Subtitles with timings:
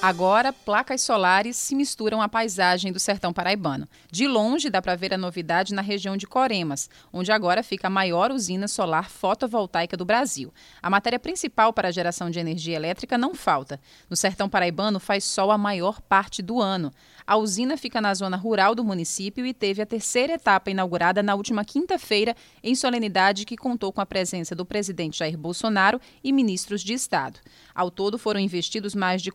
[0.00, 3.88] Agora, placas solares se misturam à paisagem do sertão paraibano.
[4.08, 7.90] De longe, dá para ver a novidade na região de Coremas, onde agora fica a
[7.90, 10.54] maior usina solar fotovoltaica do Brasil.
[10.80, 13.80] A matéria principal para a geração de energia elétrica não falta.
[14.08, 16.92] No sertão paraibano faz sol a maior parte do ano.
[17.26, 21.34] A usina fica na zona rural do município e teve a terceira etapa inaugurada na
[21.34, 26.82] última quinta-feira, em solenidade que contou com a presença do presidente Jair Bolsonaro e ministros
[26.82, 27.40] de Estado.
[27.74, 29.30] Ao todo, foram investidos mais de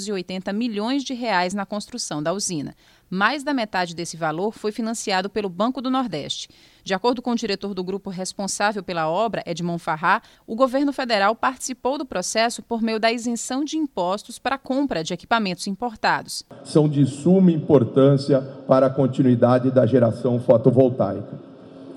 [0.00, 2.74] 480 milhões de reais na construção da usina.
[3.08, 6.48] Mais da metade desse valor foi financiado pelo Banco do Nordeste.
[6.84, 11.34] De acordo com o diretor do grupo responsável pela obra, Edmond Farrá, o governo federal
[11.34, 16.44] participou do processo por meio da isenção de impostos para a compra de equipamentos importados.
[16.64, 21.50] São de suma importância para a continuidade da geração fotovoltaica.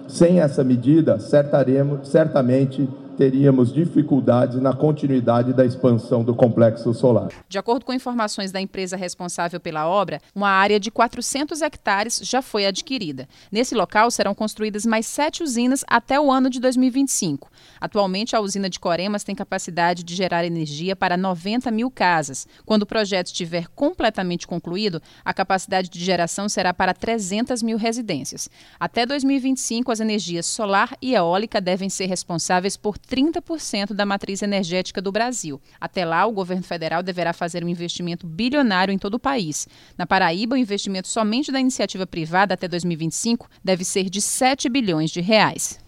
[0.08, 7.30] Sem essa medida, certamente teríamos dificuldades na continuidade da expansão do complexo solar.
[7.48, 12.42] De acordo com informações da empresa responsável pela obra, uma área de 400 hectares já
[12.42, 13.28] foi adquirida.
[13.52, 17.50] Nesse local serão construídas mais sete usinas até o ano de 2025.
[17.80, 22.48] Atualmente, a usina de Coremas tem capacidade de gerar energia para 90 mil casas.
[22.66, 28.50] Quando o projeto estiver completamente concluído, a capacidade de geração será para 300 mil residências.
[28.80, 35.02] Até 2025, as energias solar e eólica devem ser responsáveis por 30% da matriz energética
[35.02, 35.62] do Brasil.
[35.80, 39.68] Até lá, o governo federal deverá fazer um investimento bilionário em todo o país.
[39.98, 45.12] Na Paraíba, o investimento somente da iniciativa privada até 2025 deve ser de 7 bilhões
[45.12, 45.80] de reais.